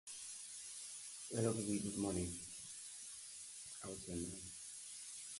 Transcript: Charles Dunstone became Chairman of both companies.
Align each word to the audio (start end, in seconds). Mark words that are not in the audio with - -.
Charles 0.01 1.29
Dunstone 1.31 1.65
became 1.67 1.91
Chairman 1.91 2.27
of 3.83 3.89
both 3.89 4.05
companies. 4.07 4.51